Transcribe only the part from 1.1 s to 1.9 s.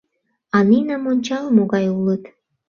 ончал, могай